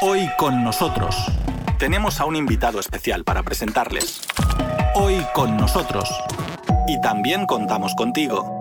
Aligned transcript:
Hoy 0.00 0.30
con 0.38 0.62
nosotros 0.62 1.16
tenemos 1.80 2.20
a 2.20 2.24
un 2.24 2.36
invitado 2.36 2.78
especial 2.78 3.24
para 3.24 3.42
presentarles. 3.42 4.20
Hoy 4.94 5.20
con 5.34 5.56
nosotros. 5.56 6.08
Y 6.86 7.00
también 7.00 7.46
contamos 7.46 7.96
contigo. 7.96 8.57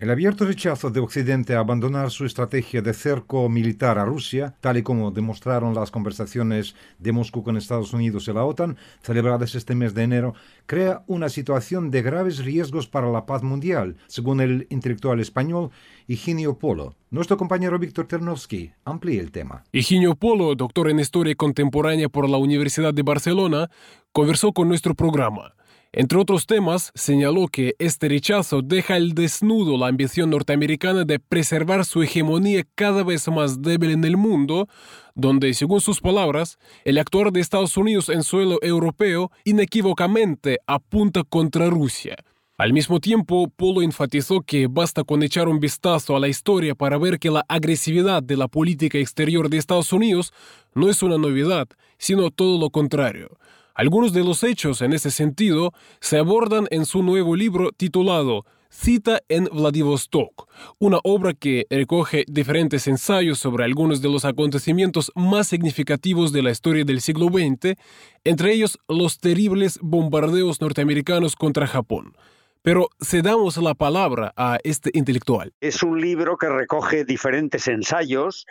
El 0.00 0.08
abierto 0.08 0.46
rechazo 0.46 0.88
de 0.88 0.98
Occidente 0.98 1.54
a 1.54 1.58
abandonar 1.58 2.10
su 2.10 2.24
estrategia 2.24 2.80
de 2.80 2.94
cerco 2.94 3.50
militar 3.50 3.98
a 3.98 4.06
Rusia, 4.06 4.54
tal 4.62 4.78
y 4.78 4.82
como 4.82 5.10
demostraron 5.10 5.74
las 5.74 5.90
conversaciones 5.90 6.74
de 6.98 7.12
Moscú 7.12 7.42
con 7.42 7.58
Estados 7.58 7.92
Unidos 7.92 8.26
y 8.26 8.32
la 8.32 8.46
OTAN, 8.46 8.78
celebradas 9.02 9.54
este 9.54 9.74
mes 9.74 9.92
de 9.92 10.04
enero, 10.04 10.32
crea 10.64 11.04
una 11.06 11.28
situación 11.28 11.90
de 11.90 12.00
graves 12.00 12.42
riesgos 12.42 12.86
para 12.88 13.10
la 13.10 13.26
paz 13.26 13.42
mundial, 13.42 13.98
según 14.06 14.40
el 14.40 14.66
intelectual 14.70 15.20
español 15.20 15.70
Higinio 16.06 16.56
Polo. 16.56 16.94
Nuestro 17.10 17.36
compañero 17.36 17.78
Víctor 17.78 18.06
Ternovsky 18.06 18.72
amplía 18.86 19.20
el 19.20 19.30
tema. 19.30 19.64
Higinio 19.70 20.14
Polo, 20.14 20.54
doctor 20.54 20.88
en 20.88 20.98
Historia 20.98 21.34
Contemporánea 21.34 22.08
por 22.08 22.26
la 22.26 22.38
Universidad 22.38 22.94
de 22.94 23.02
Barcelona, 23.02 23.68
conversó 24.12 24.54
con 24.54 24.66
nuestro 24.66 24.94
programa. 24.94 25.52
Entre 25.92 26.18
otros 26.18 26.46
temas, 26.46 26.92
señaló 26.94 27.48
que 27.48 27.74
este 27.80 28.08
rechazo 28.08 28.62
deja 28.62 28.94
al 28.94 29.12
desnudo 29.12 29.76
la 29.76 29.88
ambición 29.88 30.30
norteamericana 30.30 31.04
de 31.04 31.18
preservar 31.18 31.84
su 31.84 32.04
hegemonía 32.04 32.64
cada 32.76 33.02
vez 33.02 33.26
más 33.26 33.60
débil 33.60 33.90
en 33.90 34.04
el 34.04 34.16
mundo, 34.16 34.68
donde, 35.16 35.52
según 35.52 35.80
sus 35.80 36.00
palabras, 36.00 36.58
el 36.84 36.96
actuar 36.96 37.32
de 37.32 37.40
Estados 37.40 37.76
Unidos 37.76 38.08
en 38.08 38.22
suelo 38.22 38.60
europeo 38.62 39.32
inequívocamente 39.44 40.58
apunta 40.68 41.24
contra 41.24 41.68
Rusia. 41.68 42.14
Al 42.56 42.72
mismo 42.72 43.00
tiempo, 43.00 43.48
Polo 43.56 43.82
enfatizó 43.82 44.42
que 44.42 44.68
basta 44.68 45.02
con 45.02 45.24
echar 45.24 45.48
un 45.48 45.58
vistazo 45.58 46.14
a 46.14 46.20
la 46.20 46.28
historia 46.28 46.76
para 46.76 46.98
ver 46.98 47.18
que 47.18 47.30
la 47.30 47.44
agresividad 47.48 48.22
de 48.22 48.36
la 48.36 48.46
política 48.46 48.98
exterior 48.98 49.48
de 49.48 49.56
Estados 49.56 49.92
Unidos 49.92 50.32
no 50.72 50.88
es 50.88 51.02
una 51.02 51.18
novedad, 51.18 51.66
sino 51.98 52.30
todo 52.30 52.60
lo 52.60 52.70
contrario. 52.70 53.38
Algunos 53.74 54.12
de 54.12 54.24
los 54.24 54.42
hechos 54.42 54.82
en 54.82 54.92
ese 54.92 55.10
sentido 55.10 55.72
se 56.00 56.18
abordan 56.18 56.66
en 56.70 56.84
su 56.84 57.02
nuevo 57.02 57.36
libro 57.36 57.70
titulado 57.72 58.44
Cita 58.72 59.20
en 59.28 59.46
Vladivostok, 59.46 60.48
una 60.78 61.00
obra 61.02 61.34
que 61.34 61.66
recoge 61.70 62.24
diferentes 62.28 62.86
ensayos 62.86 63.38
sobre 63.40 63.64
algunos 63.64 64.00
de 64.00 64.08
los 64.08 64.24
acontecimientos 64.24 65.10
más 65.16 65.48
significativos 65.48 66.32
de 66.32 66.42
la 66.42 66.52
historia 66.52 66.84
del 66.84 67.00
siglo 67.00 67.26
XX, 67.26 67.76
entre 68.22 68.52
ellos 68.52 68.78
los 68.88 69.18
terribles 69.18 69.80
bombardeos 69.82 70.60
norteamericanos 70.60 71.34
contra 71.34 71.66
Japón. 71.66 72.14
Pero 72.62 72.88
cedamos 73.02 73.56
la 73.56 73.74
palabra 73.74 74.32
a 74.36 74.58
este 74.62 74.90
intelectual. 74.92 75.52
Es 75.60 75.82
un 75.82 76.00
libro 76.00 76.36
que 76.36 76.48
recoge 76.48 77.04
diferentes 77.04 77.66
ensayos 77.66 78.46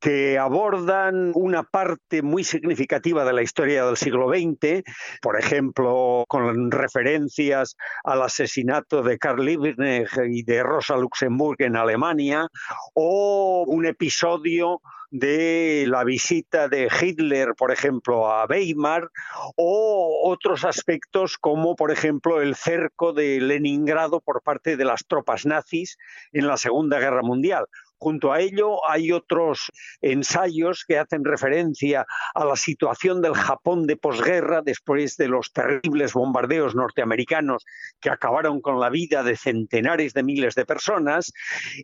que 0.00 0.38
abordan 0.38 1.32
una 1.34 1.62
parte 1.62 2.22
muy 2.22 2.42
significativa 2.42 3.24
de 3.24 3.32
la 3.34 3.42
historia 3.42 3.84
del 3.84 3.96
siglo 3.96 4.28
XX, 4.28 4.82
por 5.20 5.38
ejemplo, 5.38 6.24
con 6.26 6.70
referencias 6.70 7.76
al 8.04 8.22
asesinato 8.22 9.02
de 9.02 9.18
Karl 9.18 9.44
Liebknecht 9.44 10.18
y 10.28 10.42
de 10.42 10.62
Rosa 10.62 10.96
Luxemburg 10.96 11.60
en 11.60 11.76
Alemania, 11.76 12.48
o 12.94 13.64
un 13.66 13.84
episodio 13.84 14.80
de 15.10 15.86
la 15.88 16.04
visita 16.04 16.68
de 16.68 16.88
Hitler, 16.88 17.54
por 17.58 17.72
ejemplo, 17.72 18.30
a 18.30 18.46
Weimar, 18.46 19.10
o 19.56 20.22
otros 20.24 20.64
aspectos 20.64 21.36
como, 21.36 21.74
por 21.74 21.90
ejemplo, 21.90 22.40
el 22.40 22.54
cerco 22.54 23.12
de 23.12 23.40
Leningrado 23.40 24.20
por 24.20 24.40
parte 24.42 24.76
de 24.76 24.84
las 24.84 25.04
tropas 25.06 25.46
nazis 25.46 25.98
en 26.32 26.46
la 26.46 26.56
Segunda 26.56 27.00
Guerra 27.00 27.22
Mundial 27.22 27.66
Junto 28.00 28.32
a 28.32 28.40
ello 28.40 28.88
hay 28.88 29.12
otros 29.12 29.70
ensayos 30.00 30.86
que 30.88 30.98
hacen 30.98 31.22
referencia 31.22 32.06
a 32.34 32.44
la 32.46 32.56
situación 32.56 33.20
del 33.20 33.34
Japón 33.34 33.86
de 33.86 33.96
posguerra 33.96 34.62
después 34.62 35.18
de 35.18 35.28
los 35.28 35.52
terribles 35.52 36.14
bombardeos 36.14 36.74
norteamericanos 36.74 37.66
que 38.00 38.08
acabaron 38.08 38.62
con 38.62 38.80
la 38.80 38.88
vida 38.88 39.22
de 39.22 39.36
centenares 39.36 40.14
de 40.14 40.22
miles 40.22 40.54
de 40.54 40.64
personas 40.64 41.30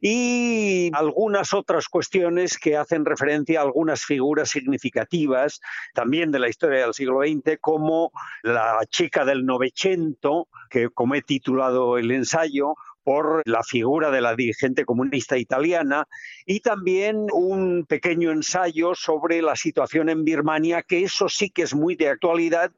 y 0.01 0.91
algunas 0.95 1.53
otras 1.53 1.87
cuestiones 1.87 2.57
que 2.57 2.79
hacen 2.79 3.05
referencia 3.05 3.61
a 3.61 3.65
algunas 3.65 4.03
figuras 4.03 4.49
significativas 4.49 5.61
también 5.93 6.33
de 6.33 6.39
la 6.39 6.49
historia 6.49 6.81
del 6.81 6.95
siglo 6.95 7.21
XX 7.21 7.59
como 7.61 8.11
la 8.43 8.81
chica 8.89 9.27
del 9.27 9.45
Novecento, 9.45 10.49
que 10.71 10.89
como 10.89 11.15
he 11.15 11.21
titulado 11.21 11.99
el 11.99 12.11
ensayo, 12.11 12.75
por 13.07 13.43
la 13.45 13.63
figura 13.63 14.11
de 14.11 14.21
la 14.21 14.35
dirigente 14.35 14.85
comunista 14.85 15.39
italiana 15.39 16.09
y 16.45 16.59
también 16.59 17.29
un 17.33 17.87
pequeño 17.87 18.33
ensayo 18.33 18.97
sobre 18.97 19.41
la 19.43 19.55
situación 19.55 20.09
en 20.09 20.25
Birmania, 20.25 20.83
que 20.83 21.05
eso 21.05 21.29
sí 21.29 21.49
que 21.49 21.63
es 21.63 21.73
muy 21.73 21.95
de 21.95 22.09
actualidad 22.09 22.73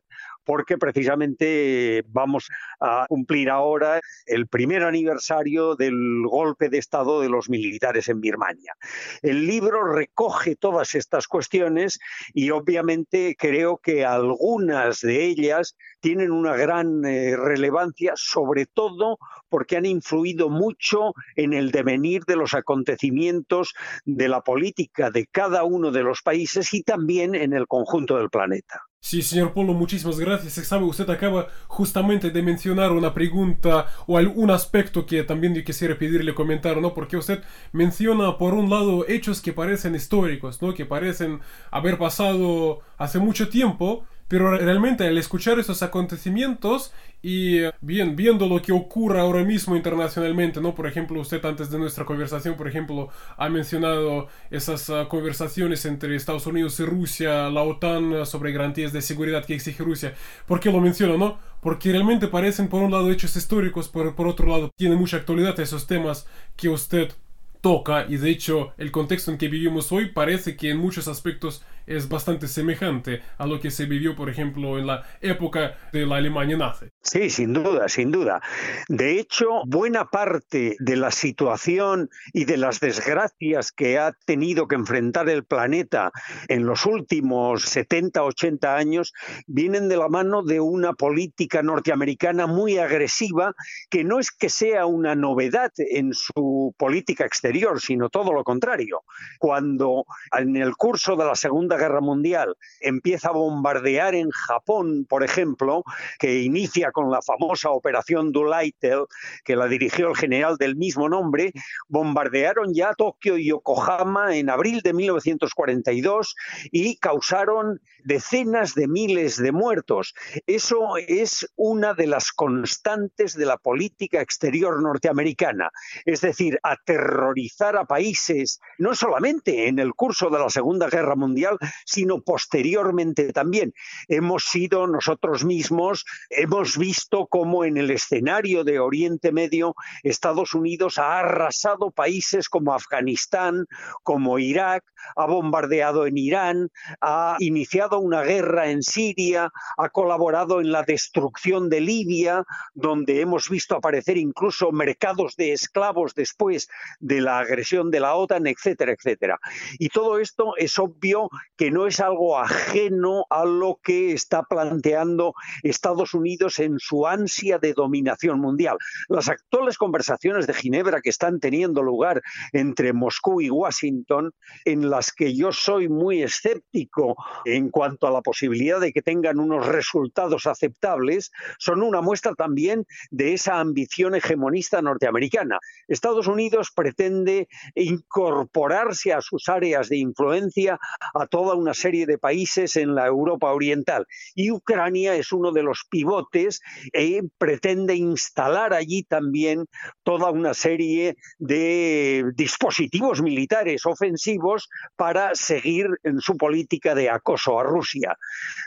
porque 0.48 0.78
precisamente 0.78 2.02
vamos 2.08 2.48
a 2.80 3.04
cumplir 3.06 3.50
ahora 3.50 4.00
el 4.24 4.46
primer 4.46 4.82
aniversario 4.82 5.76
del 5.76 6.22
golpe 6.26 6.70
de 6.70 6.78
Estado 6.78 7.20
de 7.20 7.28
los 7.28 7.50
militares 7.50 8.08
en 8.08 8.22
Birmania. 8.22 8.72
El 9.20 9.46
libro 9.46 9.92
recoge 9.92 10.56
todas 10.56 10.94
estas 10.94 11.28
cuestiones 11.28 11.98
y 12.32 12.48
obviamente 12.48 13.36
creo 13.38 13.76
que 13.76 14.06
algunas 14.06 15.02
de 15.02 15.26
ellas 15.26 15.76
tienen 16.00 16.30
una 16.30 16.56
gran 16.56 17.04
eh, 17.04 17.36
relevancia, 17.36 18.14
sobre 18.16 18.64
todo 18.64 19.18
porque 19.50 19.76
han 19.76 19.84
influido 19.84 20.48
mucho 20.48 21.12
en 21.36 21.52
el 21.52 21.70
devenir 21.72 22.24
de 22.24 22.36
los 22.36 22.54
acontecimientos 22.54 23.74
de 24.06 24.28
la 24.28 24.40
política 24.40 25.10
de 25.10 25.26
cada 25.26 25.64
uno 25.64 25.90
de 25.90 26.04
los 26.04 26.22
países 26.22 26.72
y 26.72 26.82
también 26.82 27.34
en 27.34 27.52
el 27.52 27.66
conjunto 27.66 28.16
del 28.16 28.30
planeta. 28.30 28.87
Sí, 29.00 29.22
señor 29.22 29.54
Polo, 29.54 29.72
muchísimas 29.74 30.18
gracias. 30.18 30.54
Sabe, 30.66 30.84
usted 30.84 31.08
acaba 31.08 31.48
justamente 31.66 32.30
de 32.30 32.42
mencionar 32.42 32.92
una 32.92 33.14
pregunta 33.14 33.86
o 34.06 34.18
algún 34.18 34.50
aspecto 34.50 35.06
que 35.06 35.22
también 35.22 35.54
yo 35.54 35.64
quisiera 35.64 35.96
pedirle 35.96 36.34
comentar, 36.34 36.76
¿no? 36.80 36.92
Porque 36.94 37.16
usted 37.16 37.42
menciona, 37.72 38.36
por 38.36 38.54
un 38.54 38.68
lado, 38.68 39.06
hechos 39.08 39.40
que 39.40 39.52
parecen 39.52 39.94
históricos, 39.94 40.60
¿no? 40.60 40.74
Que 40.74 40.84
parecen 40.84 41.40
haber 41.70 41.96
pasado 41.96 42.80
hace 42.98 43.18
mucho 43.18 43.48
tiempo, 43.48 44.04
pero 44.28 44.56
realmente 44.56 45.06
al 45.06 45.16
escuchar 45.16 45.58
esos 45.58 45.82
acontecimientos 45.82 46.92
y 47.22 47.62
bien, 47.80 48.14
viendo 48.14 48.46
lo 48.46 48.62
que 48.62 48.72
ocurre 48.72 49.18
ahora 49.20 49.42
mismo 49.42 49.74
internacionalmente, 49.74 50.60
¿no? 50.60 50.74
Por 50.74 50.86
ejemplo, 50.86 51.20
usted 51.20 51.44
antes 51.44 51.70
de 51.70 51.78
nuestra 51.78 52.04
conversación, 52.04 52.54
por 52.56 52.68
ejemplo, 52.68 53.08
ha 53.36 53.48
mencionado 53.48 54.28
esas 54.50 54.88
ah, 54.90 55.06
conversaciones 55.08 55.84
entre 55.86 56.14
Estados 56.14 56.46
Unidos 56.46 56.78
y 56.78 56.84
Rusia, 56.84 57.48
la 57.48 57.62
OTAN 57.62 58.14
ah, 58.14 58.24
sobre 58.26 58.52
garantías 58.52 58.92
de 58.92 59.02
seguridad 59.02 59.44
que 59.44 59.54
exige 59.54 59.82
Rusia. 59.82 60.14
¿Por 60.46 60.60
qué 60.60 60.70
lo 60.70 60.80
menciono, 60.80 61.16
no? 61.16 61.38
Porque 61.60 61.90
realmente 61.90 62.28
parecen, 62.28 62.68
por 62.68 62.82
un 62.82 62.92
lado, 62.92 63.10
hechos 63.10 63.34
históricos, 63.34 63.88
por, 63.88 64.14
por 64.14 64.28
otro 64.28 64.46
lado, 64.46 64.70
tiene 64.76 64.94
mucha 64.94 65.16
actualidad 65.16 65.58
esos 65.58 65.86
temas 65.86 66.26
que 66.54 66.68
usted 66.68 67.12
toca 67.60 68.06
y 68.08 68.16
de 68.16 68.30
hecho 68.30 68.72
el 68.78 68.92
contexto 68.92 69.30
en 69.30 69.38
que 69.38 69.48
vivimos 69.48 69.90
hoy 69.90 70.10
parece 70.10 70.56
que 70.56 70.70
en 70.70 70.78
muchos 70.78 71.08
aspectos 71.08 71.64
es 71.88 72.08
bastante 72.08 72.48
semejante 72.48 73.22
a 73.38 73.46
lo 73.46 73.60
que 73.60 73.70
se 73.70 73.86
vivió, 73.86 74.14
por 74.14 74.28
ejemplo, 74.28 74.78
en 74.78 74.86
la 74.86 75.04
época 75.20 75.76
de 75.92 76.06
la 76.06 76.16
Alemania 76.16 76.56
nazi. 76.56 76.86
Sí, 77.00 77.30
sin 77.30 77.52
duda, 77.52 77.88
sin 77.88 78.10
duda. 78.10 78.40
De 78.88 79.18
hecho, 79.18 79.62
buena 79.66 80.04
parte 80.06 80.76
de 80.78 80.96
la 80.96 81.10
situación 81.10 82.10
y 82.32 82.44
de 82.44 82.58
las 82.58 82.80
desgracias 82.80 83.72
que 83.72 83.98
ha 83.98 84.12
tenido 84.26 84.68
que 84.68 84.74
enfrentar 84.74 85.28
el 85.28 85.44
planeta 85.44 86.12
en 86.48 86.66
los 86.66 86.84
últimos 86.86 87.62
70, 87.62 88.22
80 88.22 88.76
años 88.76 89.14
vienen 89.46 89.88
de 89.88 89.96
la 89.96 90.08
mano 90.08 90.42
de 90.42 90.60
una 90.60 90.92
política 90.92 91.62
norteamericana 91.62 92.46
muy 92.46 92.78
agresiva 92.78 93.54
que 93.88 94.04
no 94.04 94.18
es 94.18 94.30
que 94.30 94.50
sea 94.50 94.86
una 94.86 95.14
novedad 95.14 95.72
en 95.78 96.12
su 96.12 96.74
política 96.76 97.24
exterior, 97.24 97.80
sino 97.80 98.10
todo 98.10 98.32
lo 98.32 98.44
contrario. 98.44 99.02
Cuando 99.38 100.04
en 100.36 100.56
el 100.56 100.76
curso 100.76 101.16
de 101.16 101.24
la 101.24 101.34
Segunda 101.34 101.77
Guerra 101.78 102.00
Mundial 102.00 102.54
empieza 102.80 103.28
a 103.28 103.32
bombardear 103.32 104.14
en 104.14 104.30
Japón, 104.30 105.06
por 105.08 105.24
ejemplo, 105.24 105.82
que 106.18 106.42
inicia 106.42 106.92
con 106.92 107.10
la 107.10 107.22
famosa 107.22 107.70
Operación 107.70 108.32
Doolittle, 108.32 109.06
que 109.44 109.56
la 109.56 109.66
dirigió 109.66 110.08
el 110.08 110.16
general 110.16 110.56
del 110.56 110.76
mismo 110.76 111.08
nombre, 111.08 111.52
bombardearon 111.88 112.74
ya 112.74 112.92
Tokio 112.94 113.38
y 113.38 113.48
Yokohama 113.48 114.36
en 114.36 114.50
abril 114.50 114.80
de 114.82 114.92
1942 114.92 116.34
y 116.70 116.96
causaron 116.96 117.80
decenas 118.04 118.74
de 118.74 118.88
miles 118.88 119.36
de 119.36 119.52
muertos. 119.52 120.14
Eso 120.46 120.96
es 120.96 121.46
una 121.56 121.94
de 121.94 122.06
las 122.06 122.32
constantes 122.32 123.34
de 123.34 123.46
la 123.46 123.56
política 123.56 124.20
exterior 124.20 124.82
norteamericana, 124.82 125.70
es 126.04 126.20
decir, 126.20 126.58
aterrorizar 126.62 127.76
a 127.76 127.84
países, 127.84 128.60
no 128.78 128.94
solamente 128.94 129.68
en 129.68 129.78
el 129.78 129.94
curso 129.94 130.30
de 130.30 130.38
la 130.38 130.50
Segunda 130.50 130.88
Guerra 130.88 131.16
Mundial, 131.16 131.58
sino 131.84 132.22
posteriormente 132.22 133.32
también. 133.32 133.74
Hemos 134.08 134.44
sido 134.44 134.86
nosotros 134.86 135.44
mismos, 135.44 136.04
hemos 136.30 136.76
visto 136.76 137.26
cómo 137.26 137.64
en 137.64 137.76
el 137.76 137.90
escenario 137.90 138.64
de 138.64 138.78
Oriente 138.78 139.32
Medio 139.32 139.74
Estados 140.02 140.54
Unidos 140.54 140.98
ha 140.98 141.18
arrasado 141.20 141.90
países 141.90 142.48
como 142.48 142.74
Afganistán, 142.74 143.66
como 144.02 144.38
Irak, 144.38 144.84
ha 145.16 145.26
bombardeado 145.26 146.06
en 146.06 146.18
Irán, 146.18 146.70
ha 147.00 147.36
iniciado 147.38 147.98
una 147.98 148.22
guerra 148.22 148.70
en 148.70 148.82
Siria, 148.82 149.50
ha 149.76 149.88
colaborado 149.90 150.60
en 150.60 150.72
la 150.72 150.82
destrucción 150.82 151.68
de 151.68 151.80
Libia, 151.80 152.44
donde 152.74 153.20
hemos 153.20 153.48
visto 153.48 153.76
aparecer 153.76 154.16
incluso 154.16 154.72
mercados 154.72 155.36
de 155.36 155.52
esclavos 155.52 156.14
después 156.14 156.68
de 157.00 157.20
la 157.20 157.38
agresión 157.38 157.90
de 157.90 158.00
la 158.00 158.14
OTAN, 158.14 158.46
etcétera, 158.46 158.92
etcétera. 158.92 159.38
Y 159.78 159.88
todo 159.88 160.18
esto 160.18 160.56
es 160.56 160.78
obvio 160.78 161.28
que 161.58 161.72
no 161.72 161.86
es 161.88 161.98
algo 161.98 162.38
ajeno 162.38 163.26
a 163.28 163.44
lo 163.44 163.80
que 163.82 164.12
está 164.12 164.44
planteando 164.44 165.34
Estados 165.64 166.14
Unidos 166.14 166.60
en 166.60 166.78
su 166.78 167.06
ansia 167.06 167.58
de 167.58 167.72
dominación 167.72 168.40
mundial. 168.40 168.78
Las 169.08 169.28
actuales 169.28 169.76
conversaciones 169.76 170.46
de 170.46 170.54
Ginebra 170.54 171.00
que 171.00 171.10
están 171.10 171.40
teniendo 171.40 171.82
lugar 171.82 172.22
entre 172.52 172.92
Moscú 172.92 173.40
y 173.40 173.50
Washington, 173.50 174.30
en 174.64 174.88
las 174.88 175.12
que 175.12 175.34
yo 175.34 175.50
soy 175.50 175.88
muy 175.88 176.22
escéptico 176.22 177.16
en 177.44 177.70
cuanto 177.70 178.06
a 178.06 178.12
la 178.12 178.22
posibilidad 178.22 178.80
de 178.80 178.92
que 178.92 179.02
tengan 179.02 179.40
unos 179.40 179.66
resultados 179.66 180.46
aceptables, 180.46 181.32
son 181.58 181.82
una 181.82 182.00
muestra 182.00 182.34
también 182.34 182.86
de 183.10 183.34
esa 183.34 183.58
ambición 183.58 184.14
hegemonista 184.14 184.80
norteamericana. 184.80 185.58
Estados 185.88 186.28
Unidos 186.28 186.70
pretende 186.72 187.48
incorporarse 187.74 189.12
a 189.12 189.20
sus 189.20 189.48
áreas 189.48 189.88
de 189.88 189.96
influencia 189.96 190.78
a 191.14 191.26
toda 191.26 191.47
una 191.54 191.74
serie 191.74 192.06
de 192.06 192.18
países 192.18 192.76
en 192.76 192.94
la 192.94 193.06
Europa 193.06 193.52
Oriental 193.52 194.06
y 194.34 194.50
Ucrania 194.50 195.14
es 195.14 195.32
uno 195.32 195.52
de 195.52 195.62
los 195.62 195.84
pivotes 195.88 196.60
e 196.92 197.22
pretende 197.38 197.94
instalar 197.94 198.72
allí 198.72 199.02
también 199.02 199.66
toda 200.02 200.30
una 200.30 200.54
serie 200.54 201.16
de 201.38 202.24
dispositivos 202.34 203.22
militares 203.22 203.86
ofensivos 203.86 204.68
para 204.96 205.34
seguir 205.34 205.88
en 206.02 206.20
su 206.20 206.36
política 206.36 206.94
de 206.94 207.10
acoso 207.10 207.58
a 207.58 207.64
Rusia. 207.64 208.16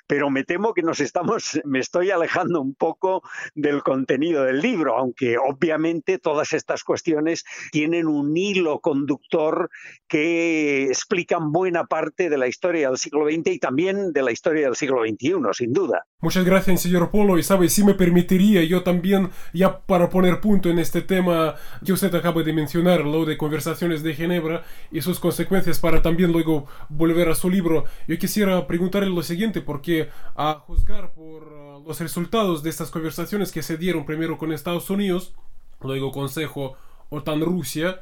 Pero 0.08 0.30
me 0.30 0.44
temo 0.44 0.74
que 0.74 0.82
nos 0.82 1.00
estamos, 1.00 1.60
me 1.66 1.80
estoy 1.80 2.12
alejando 2.12 2.62
un 2.62 2.76
poco 2.76 3.22
del 3.56 3.84
contenido 3.84 4.44
del 4.44 4.62
libro, 4.62 4.98
aunque 4.98 5.38
obviamente 5.38 6.18
todas 6.18 6.54
estas 6.54 6.84
cuestiones 6.84 7.44
tienen 7.72 8.08
un 8.08 8.36
hilo 8.36 8.80
conductor 8.80 9.70
que 10.08 10.86
explican 10.86 11.52
buena 11.52 11.86
parte 11.86 12.30
de 12.30 12.38
la 12.38 12.48
historia 12.48 12.71
del 12.80 12.98
siglo 12.98 13.26
XX 13.26 13.48
y 13.48 13.60
también 13.60 14.12
de 14.14 14.24
la 14.24 14.32
historia 14.32 14.66
del 14.66 14.76
siglo 14.76 15.02
XXI, 15.02 15.36
sin 15.54 15.74
duda. 15.74 16.06
Muchas 16.20 16.46
gracias, 16.46 16.82
señor 16.82 17.12
Polo. 17.12 17.38
Y 17.38 17.44
sabe, 17.44 17.70
si 17.70 17.84
me 17.84 17.94
permitiría 17.94 18.64
yo 18.64 18.84
también, 18.84 19.30
ya 19.54 19.80
para 19.80 20.10
poner 20.10 20.40
punto 20.40 20.70
en 20.70 20.80
este 20.80 21.02
tema 21.02 21.56
que 21.86 21.94
usted 21.94 22.14
acaba 22.14 22.44
de 22.44 22.54
mencionar, 22.54 23.06
lo 23.06 23.26
de 23.26 23.38
conversaciones 23.38 24.04
de 24.04 24.14
Ginebra 24.14 24.64
y 24.92 25.02
sus 25.02 25.20
consecuencias 25.20 25.80
para 25.80 26.02
también 26.02 26.32
luego 26.32 26.68
volver 26.90 27.30
a 27.30 27.36
su 27.36 27.50
libro, 27.50 27.86
yo 28.08 28.18
quisiera 28.18 28.68
preguntarle 28.68 29.10
lo 29.10 29.24
siguiente, 29.24 29.62
porque 29.62 30.10
a 30.36 30.54
juzgar 30.66 31.14
por 31.14 31.44
uh, 31.44 31.84
los 31.86 32.00
resultados 32.00 32.64
de 32.64 32.70
estas 32.70 32.92
conversaciones 32.92 33.52
que 33.52 33.64
se 33.64 33.78
dieron 33.78 34.06
primero 34.06 34.38
con 34.38 34.52
Estados 34.52 34.90
Unidos, 34.90 35.34
luego 35.82 36.12
Consejo 36.12 36.76
OTAN-Rusia, 37.10 38.02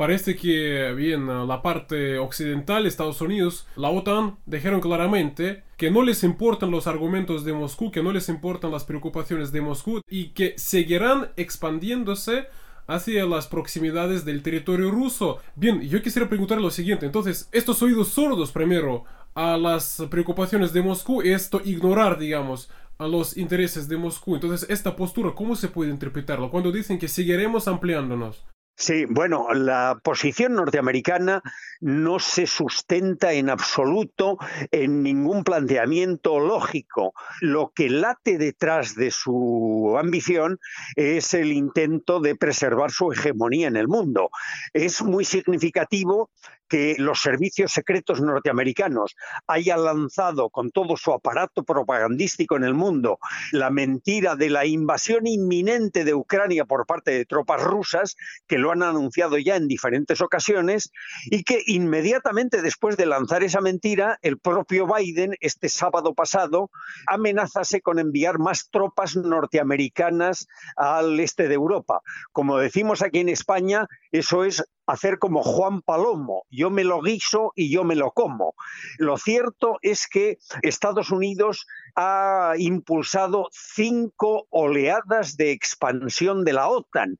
parece 0.00 0.34
que 0.34 0.94
bien 0.94 1.26
la 1.26 1.60
parte 1.60 2.18
occidental, 2.18 2.86
Estados 2.86 3.20
Unidos, 3.20 3.66
la 3.76 3.90
OTAN 3.90 4.38
dijeron 4.46 4.80
claramente 4.80 5.62
que 5.76 5.90
no 5.90 6.02
les 6.02 6.24
importan 6.24 6.70
los 6.70 6.86
argumentos 6.86 7.44
de 7.44 7.52
Moscú, 7.52 7.90
que 7.90 8.02
no 8.02 8.10
les 8.10 8.30
importan 8.30 8.70
las 8.70 8.84
preocupaciones 8.84 9.52
de 9.52 9.60
Moscú 9.60 10.00
y 10.08 10.28
que 10.28 10.54
seguirán 10.56 11.28
expandiéndose 11.36 12.46
hacia 12.86 13.26
las 13.26 13.46
proximidades 13.46 14.24
del 14.24 14.42
territorio 14.42 14.90
ruso. 14.90 15.36
Bien, 15.54 15.82
yo 15.82 16.00
quisiera 16.00 16.30
preguntar 16.30 16.62
lo 16.62 16.70
siguiente, 16.70 17.04
entonces, 17.04 17.50
estos 17.52 17.82
oídos 17.82 18.08
sordos 18.08 18.52
primero 18.52 19.04
a 19.34 19.58
las 19.58 20.02
preocupaciones 20.10 20.72
de 20.72 20.80
Moscú, 20.80 21.20
esto 21.20 21.60
ignorar, 21.62 22.18
digamos, 22.18 22.70
a 22.96 23.06
los 23.06 23.36
intereses 23.36 23.86
de 23.86 23.98
Moscú. 23.98 24.36
Entonces, 24.36 24.66
esta 24.70 24.96
postura, 24.96 25.32
¿cómo 25.34 25.56
se 25.56 25.68
puede 25.68 25.90
interpretarlo? 25.90 26.50
Cuando 26.50 26.72
dicen 26.72 26.98
que 26.98 27.06
seguiremos 27.06 27.68
ampliándonos. 27.68 28.46
Sí, 28.80 29.04
bueno, 29.04 29.52
la 29.52 30.00
posición 30.02 30.54
norteamericana 30.54 31.42
no 31.80 32.18
se 32.18 32.46
sustenta 32.46 33.34
en 33.34 33.50
absoluto 33.50 34.38
en 34.70 35.02
ningún 35.02 35.44
planteamiento 35.44 36.40
lógico. 36.40 37.12
Lo 37.42 37.72
que 37.74 37.90
late 37.90 38.38
detrás 38.38 38.94
de 38.94 39.10
su 39.10 39.96
ambición 39.98 40.58
es 40.96 41.34
el 41.34 41.52
intento 41.52 42.20
de 42.20 42.36
preservar 42.36 42.90
su 42.90 43.12
hegemonía 43.12 43.68
en 43.68 43.76
el 43.76 43.86
mundo. 43.86 44.30
Es 44.72 45.02
muy 45.02 45.26
significativo 45.26 46.30
que 46.70 46.94
los 46.98 47.20
servicios 47.20 47.72
secretos 47.72 48.22
norteamericanos 48.22 49.16
hayan 49.48 49.84
lanzado 49.84 50.48
con 50.48 50.70
todo 50.70 50.96
su 50.96 51.12
aparato 51.12 51.64
propagandístico 51.64 52.56
en 52.56 52.64
el 52.64 52.74
mundo 52.74 53.18
la 53.52 53.70
mentira 53.70 54.36
de 54.36 54.50
la 54.50 54.64
invasión 54.64 55.26
inminente 55.26 56.04
de 56.04 56.14
Ucrania 56.14 56.64
por 56.64 56.86
parte 56.86 57.10
de 57.10 57.26
tropas 57.26 57.62
rusas, 57.62 58.16
que 58.46 58.58
lo 58.58 58.70
han 58.70 58.82
anunciado 58.82 59.36
ya 59.36 59.56
en 59.56 59.66
diferentes 59.66 60.20
ocasiones, 60.20 60.92
y 61.24 61.42
que 61.42 61.60
inmediatamente 61.66 62.62
después 62.62 62.96
de 62.96 63.06
lanzar 63.06 63.42
esa 63.42 63.60
mentira, 63.60 64.18
el 64.22 64.38
propio 64.38 64.86
Biden, 64.86 65.34
este 65.40 65.68
sábado 65.68 66.14
pasado, 66.14 66.70
amenazase 67.08 67.80
con 67.80 67.98
enviar 67.98 68.38
más 68.38 68.68
tropas 68.70 69.16
norteamericanas 69.16 70.46
al 70.76 71.18
este 71.18 71.48
de 71.48 71.54
Europa. 71.54 72.00
Como 72.32 72.58
decimos 72.58 73.02
aquí 73.02 73.18
en 73.18 73.28
España, 73.28 73.88
eso 74.12 74.44
es 74.44 74.64
hacer 74.86 75.18
como 75.18 75.42
Juan 75.42 75.82
Palomo, 75.82 76.44
yo 76.50 76.70
me 76.70 76.84
lo 76.84 77.00
guiso 77.00 77.52
y 77.54 77.70
yo 77.70 77.84
me 77.84 77.94
lo 77.94 78.10
como. 78.10 78.54
Lo 78.98 79.16
cierto 79.18 79.78
es 79.82 80.08
que 80.08 80.38
Estados 80.62 81.10
Unidos 81.10 81.66
ha 81.96 82.54
impulsado 82.58 83.48
cinco 83.52 84.46
oleadas 84.50 85.36
de 85.36 85.52
expansión 85.52 86.44
de 86.44 86.52
la 86.52 86.68
OTAN. 86.68 87.16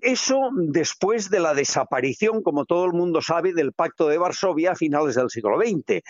Eso 0.00 0.50
después 0.52 1.30
de 1.30 1.40
la 1.40 1.54
desaparición, 1.54 2.42
como 2.42 2.64
todo 2.64 2.84
el 2.86 2.92
mundo 2.92 3.20
sabe, 3.22 3.52
del 3.52 3.72
Pacto 3.72 4.08
de 4.08 4.18
Varsovia 4.18 4.72
a 4.72 4.76
finales 4.76 5.14
del 5.14 5.30
siglo 5.30 5.58
XX. 5.58 6.02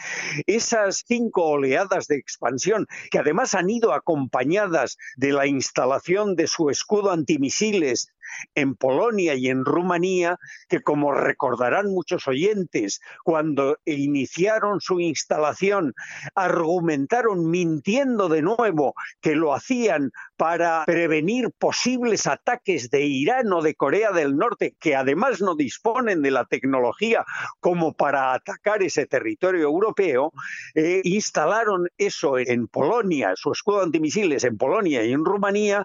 Esas 0.46 1.04
cinco 1.06 1.44
oleadas 1.44 2.06
de 2.06 2.16
expansión, 2.16 2.86
que 3.10 3.18
además 3.18 3.54
han 3.54 3.70
ido 3.70 3.92
acompañadas 3.92 4.96
de 5.16 5.32
la 5.32 5.46
instalación 5.46 6.36
de 6.36 6.46
su 6.46 6.70
escudo 6.70 7.10
antimisiles 7.10 8.08
en 8.54 8.74
Polonia 8.74 9.34
y 9.34 9.48
en 9.48 9.64
Rumanía, 9.64 10.38
que 10.68 10.82
como 10.82 11.12
recordarán 11.12 11.86
muchos 11.86 12.26
oyentes, 12.26 13.00
cuando 13.22 13.78
iniciaron 13.84 14.80
su 14.80 15.00
instalación, 15.00 15.94
argumentaron 16.34 17.50
mintiendo 17.50 18.03
de 18.04 18.42
nuevo 18.42 18.94
que 19.20 19.34
lo 19.34 19.54
hacían 19.54 20.12
para 20.36 20.84
prevenir 20.84 21.50
posibles 21.58 22.26
ataques 22.26 22.90
de 22.90 23.04
Irán 23.04 23.52
o 23.52 23.62
de 23.62 23.74
Corea 23.74 24.10
del 24.12 24.36
Norte, 24.36 24.74
que 24.80 24.96
además 24.96 25.40
no 25.40 25.54
disponen 25.54 26.22
de 26.22 26.30
la 26.30 26.44
tecnología 26.44 27.24
como 27.60 27.92
para 27.92 28.34
atacar 28.34 28.82
ese 28.82 29.06
territorio 29.06 29.62
europeo, 29.62 30.32
eh, 30.74 31.00
instalaron 31.04 31.88
eso 31.98 32.38
en 32.38 32.66
Polonia, 32.66 33.34
su 33.36 33.52
escudo 33.52 33.82
antimisiles 33.82 34.44
en 34.44 34.56
Polonia 34.56 35.04
y 35.04 35.12
en 35.12 35.24
Rumanía, 35.24 35.84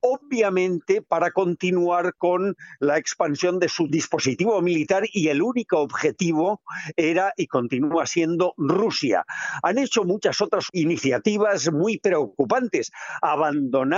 obviamente 0.00 1.02
para 1.02 1.30
continuar 1.30 2.14
con 2.16 2.56
la 2.78 2.96
expansión 2.96 3.58
de 3.58 3.68
su 3.68 3.88
dispositivo 3.88 4.60
militar 4.62 5.04
y 5.12 5.28
el 5.28 5.42
único 5.42 5.78
objetivo 5.78 6.62
era 6.96 7.32
y 7.36 7.46
continúa 7.46 8.06
siendo 8.06 8.54
Rusia. 8.56 9.24
Han 9.62 9.78
hecho 9.78 10.04
muchas 10.04 10.40
otras 10.40 10.68
iniciativas 10.72 11.70
muy 11.72 11.98
preocupantes. 11.98 12.90
Abandonar 13.20 13.89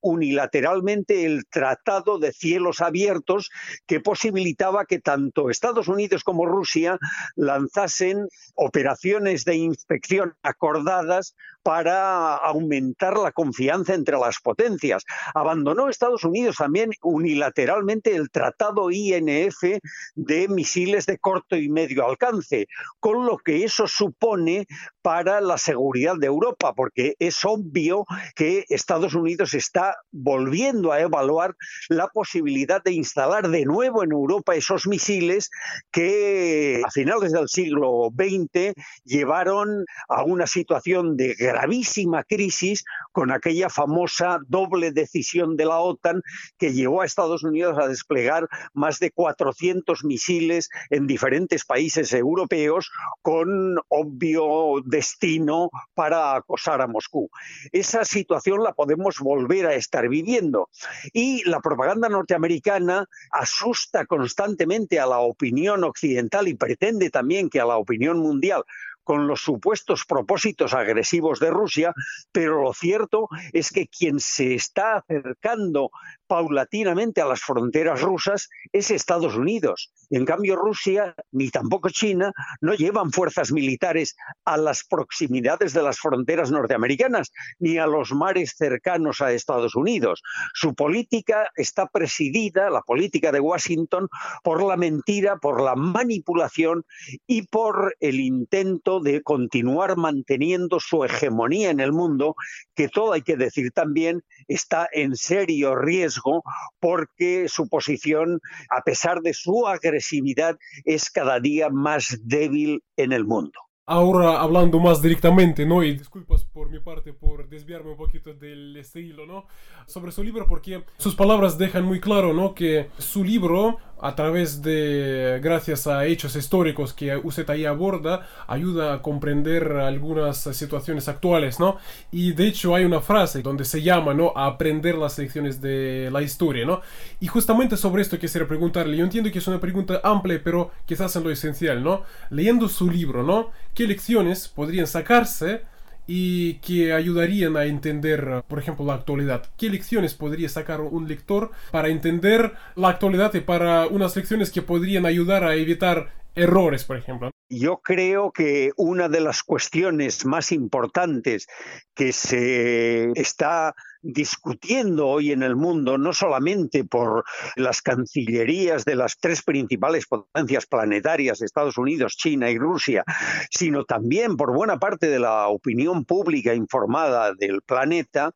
unilateralmente 0.00 1.24
el 1.24 1.46
Tratado 1.46 2.18
de 2.18 2.32
Cielos 2.32 2.80
Abiertos 2.80 3.50
que 3.86 4.00
posibilitaba 4.00 4.84
que 4.84 5.00
tanto 5.00 5.50
Estados 5.50 5.88
Unidos 5.88 6.24
como 6.24 6.46
Rusia 6.46 6.98
lanzasen 7.36 8.28
operaciones 8.54 9.44
de 9.44 9.56
inspección 9.56 10.34
acordadas 10.42 11.34
para 11.68 12.34
aumentar 12.34 13.18
la 13.18 13.30
confianza 13.30 13.92
entre 13.92 14.16
las 14.16 14.40
potencias. 14.40 15.04
Abandonó 15.34 15.90
Estados 15.90 16.24
Unidos 16.24 16.56
también 16.56 16.92
unilateralmente 17.02 18.16
el 18.16 18.30
tratado 18.30 18.90
INF 18.90 19.78
de 20.14 20.48
misiles 20.48 21.04
de 21.04 21.18
corto 21.18 21.56
y 21.56 21.68
medio 21.68 22.06
alcance, 22.06 22.68
con 23.00 23.26
lo 23.26 23.36
que 23.36 23.64
eso 23.64 23.86
supone 23.86 24.66
para 25.02 25.42
la 25.42 25.58
seguridad 25.58 26.14
de 26.18 26.26
Europa, 26.28 26.72
porque 26.74 27.16
es 27.18 27.44
obvio 27.44 28.06
que 28.34 28.64
Estados 28.70 29.14
Unidos 29.14 29.52
está 29.52 29.94
volviendo 30.10 30.92
a 30.92 31.00
evaluar 31.00 31.54
la 31.90 32.08
posibilidad 32.08 32.82
de 32.82 32.92
instalar 32.92 33.46
de 33.46 33.66
nuevo 33.66 34.02
en 34.02 34.12
Europa 34.12 34.54
esos 34.54 34.86
misiles 34.86 35.50
que 35.90 36.80
a 36.82 36.90
finales 36.90 37.32
del 37.32 37.48
siglo 37.48 38.10
XX 38.16 38.72
llevaron 39.04 39.84
a 40.08 40.24
una 40.24 40.46
situación 40.46 41.16
de 41.16 41.34
gravísima 41.58 42.22
crisis 42.22 42.84
con 43.10 43.32
aquella 43.32 43.68
famosa 43.68 44.38
doble 44.46 44.92
decisión 44.92 45.56
de 45.56 45.64
la 45.64 45.80
OTAN 45.80 46.22
que 46.56 46.72
llevó 46.72 47.02
a 47.02 47.04
Estados 47.04 47.42
Unidos 47.42 47.76
a 47.78 47.88
desplegar 47.88 48.48
más 48.74 49.00
de 49.00 49.10
400 49.10 50.04
misiles 50.04 50.68
en 50.90 51.08
diferentes 51.08 51.64
países 51.64 52.12
europeos 52.12 52.92
con 53.22 53.76
obvio 53.88 54.82
destino 54.84 55.70
para 55.94 56.36
acosar 56.36 56.80
a 56.80 56.86
Moscú. 56.86 57.28
Esa 57.72 58.04
situación 58.04 58.62
la 58.62 58.72
podemos 58.72 59.18
volver 59.18 59.66
a 59.66 59.74
estar 59.74 60.08
viviendo 60.08 60.68
y 61.12 61.42
la 61.48 61.60
propaganda 61.60 62.08
norteamericana 62.08 63.06
asusta 63.32 64.06
constantemente 64.06 65.00
a 65.00 65.06
la 65.06 65.18
opinión 65.18 65.82
occidental 65.82 66.46
y 66.46 66.54
pretende 66.54 67.10
también 67.10 67.50
que 67.50 67.60
a 67.60 67.64
la 67.64 67.78
opinión 67.78 68.20
mundial 68.20 68.62
con 69.08 69.26
los 69.26 69.40
supuestos 69.40 70.04
propósitos 70.04 70.74
agresivos 70.74 71.40
de 71.40 71.48
Rusia, 71.48 71.94
pero 72.30 72.62
lo 72.62 72.74
cierto 72.74 73.26
es 73.54 73.70
que 73.70 73.86
quien 73.88 74.20
se 74.20 74.54
está 74.54 74.96
acercando 74.96 75.90
paulatinamente 76.26 77.22
a 77.22 77.26
las 77.26 77.40
fronteras 77.40 78.02
rusas 78.02 78.50
es 78.70 78.90
Estados 78.90 79.34
Unidos. 79.34 79.94
En 80.10 80.26
cambio, 80.26 80.56
Rusia 80.56 81.14
ni 81.32 81.48
tampoco 81.48 81.88
China 81.88 82.32
no 82.60 82.74
llevan 82.74 83.10
fuerzas 83.10 83.50
militares 83.50 84.14
a 84.44 84.58
las 84.58 84.84
proximidades 84.84 85.72
de 85.72 85.82
las 85.82 85.98
fronteras 85.98 86.50
norteamericanas 86.50 87.32
ni 87.58 87.78
a 87.78 87.86
los 87.86 88.12
mares 88.12 88.56
cercanos 88.58 89.22
a 89.22 89.32
Estados 89.32 89.74
Unidos. 89.74 90.22
Su 90.52 90.74
política 90.74 91.50
está 91.56 91.86
presidida, 91.86 92.68
la 92.68 92.82
política 92.82 93.32
de 93.32 93.40
Washington, 93.40 94.08
por 94.44 94.62
la 94.62 94.76
mentira, 94.76 95.38
por 95.38 95.62
la 95.62 95.76
manipulación 95.76 96.84
y 97.26 97.46
por 97.46 97.96
el 98.00 98.20
intento 98.20 98.97
de 99.00 99.22
continuar 99.22 99.96
manteniendo 99.96 100.80
su 100.80 101.04
hegemonía 101.04 101.70
en 101.70 101.80
el 101.80 101.92
mundo, 101.92 102.34
que 102.74 102.88
todo 102.88 103.12
hay 103.12 103.22
que 103.22 103.36
decir 103.36 103.70
también 103.72 104.22
está 104.46 104.88
en 104.92 105.16
serio 105.16 105.74
riesgo 105.76 106.42
porque 106.80 107.48
su 107.48 107.68
posición, 107.68 108.40
a 108.70 108.82
pesar 108.82 109.20
de 109.20 109.34
su 109.34 109.66
agresividad, 109.66 110.56
es 110.84 111.10
cada 111.10 111.40
día 111.40 111.68
más 111.70 112.18
débil 112.24 112.82
en 112.96 113.12
el 113.12 113.24
mundo. 113.24 113.60
Ahora 113.90 114.42
hablando 114.42 114.78
más 114.80 115.00
directamente, 115.00 115.64
¿no? 115.64 115.82
Y 115.82 115.96
disculpas 115.96 116.44
por 116.44 116.68
mi 116.68 116.78
parte 116.78 117.14
por 117.14 117.48
desviarme 117.48 117.92
un 117.92 117.96
poquito 117.96 118.34
del 118.34 118.76
estilo, 118.76 119.24
¿no? 119.24 119.46
Sobre 119.86 120.12
su 120.12 120.22
libro, 120.22 120.46
porque 120.46 120.84
sus 120.98 121.14
palabras 121.14 121.56
dejan 121.56 121.86
muy 121.86 121.98
claro, 121.98 122.34
¿no? 122.34 122.54
Que 122.54 122.90
su 122.98 123.24
libro, 123.24 123.78
a 124.00 124.14
través 124.14 124.62
de, 124.62 125.40
gracias 125.42 125.86
a 125.86 126.06
hechos 126.06 126.36
históricos 126.36 126.92
que 126.92 127.16
usted 127.16 127.48
ahí 127.50 127.64
aborda, 127.64 128.26
ayuda 128.46 128.94
a 128.94 129.02
comprender 129.02 129.72
algunas 129.72 130.38
situaciones 130.38 131.08
actuales, 131.08 131.58
¿no? 131.58 131.78
Y 132.12 132.32
de 132.32 132.46
hecho 132.46 132.74
hay 132.74 132.84
una 132.84 133.00
frase 133.00 133.42
donde 133.42 133.64
se 133.64 133.82
llama, 133.82 134.14
¿no? 134.14 134.32
A 134.36 134.46
aprender 134.46 134.96
las 134.96 135.18
lecciones 135.18 135.60
de 135.60 136.10
la 136.12 136.22
historia, 136.22 136.64
¿no? 136.64 136.80
Y 137.20 137.26
justamente 137.26 137.76
sobre 137.76 138.02
esto 138.02 138.18
quisiera 138.18 138.46
preguntarle, 138.46 138.96
yo 138.96 139.04
entiendo 139.04 139.30
que 139.30 139.38
es 139.38 139.48
una 139.48 139.60
pregunta 139.60 140.00
amplia, 140.04 140.40
pero 140.42 140.70
quizás 140.86 141.14
en 141.16 141.24
lo 141.24 141.30
esencial, 141.30 141.82
¿no? 141.82 142.02
Leyendo 142.30 142.68
su 142.68 142.90
libro, 142.90 143.22
¿no? 143.22 143.50
¿Qué 143.74 143.86
lecciones 143.86 144.48
podrían 144.48 144.86
sacarse? 144.86 145.62
Y 146.10 146.54
que 146.54 146.94
ayudarían 146.94 147.58
a 147.58 147.66
entender, 147.66 148.42
por 148.48 148.58
ejemplo, 148.58 148.86
la 148.86 148.94
actualidad. 148.94 149.44
¿Qué 149.58 149.68
lecciones 149.68 150.14
podría 150.14 150.48
sacar 150.48 150.80
un 150.80 151.06
lector 151.06 151.50
para 151.70 151.88
entender 151.88 152.54
la 152.76 152.88
actualidad 152.88 153.34
y 153.34 153.40
para 153.40 153.86
unas 153.86 154.16
lecciones 154.16 154.50
que 154.50 154.62
podrían 154.62 155.04
ayudar 155.04 155.44
a 155.44 155.54
evitar 155.54 156.08
errores, 156.34 156.84
por 156.84 156.96
ejemplo? 156.96 157.30
Yo 157.50 157.82
creo 157.82 158.32
que 158.32 158.70
una 158.76 159.10
de 159.10 159.20
las 159.20 159.42
cuestiones 159.42 160.24
más 160.24 160.50
importantes 160.50 161.46
que 161.94 162.12
se 162.12 163.10
está 163.14 163.74
discutiendo 164.02 165.08
hoy 165.08 165.32
en 165.32 165.42
el 165.42 165.56
mundo, 165.56 165.98
no 165.98 166.12
solamente 166.12 166.84
por 166.84 167.24
las 167.56 167.82
cancillerías 167.82 168.84
de 168.84 168.96
las 168.96 169.18
tres 169.18 169.42
principales 169.42 170.06
potencias 170.06 170.66
planetarias, 170.66 171.42
Estados 171.42 171.78
Unidos, 171.78 172.16
China 172.16 172.50
y 172.50 172.58
Rusia, 172.58 173.04
sino 173.50 173.84
también 173.84 174.36
por 174.36 174.54
buena 174.54 174.78
parte 174.78 175.08
de 175.08 175.18
la 175.18 175.48
opinión 175.48 176.04
pública 176.04 176.54
informada 176.54 177.32
del 177.34 177.62
planeta, 177.62 178.32